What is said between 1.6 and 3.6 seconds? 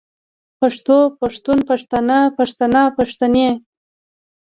پښتانۀ پښتنه پښتنې